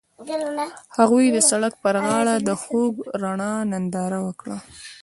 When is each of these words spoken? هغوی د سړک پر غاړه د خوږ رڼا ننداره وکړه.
هغوی 0.97 1.25
د 1.31 1.37
سړک 1.49 1.73
پر 1.83 1.95
غاړه 2.05 2.35
د 2.47 2.49
خوږ 2.61 2.93
رڼا 3.21 3.53
ننداره 3.71 4.19
وکړه. 4.27 4.57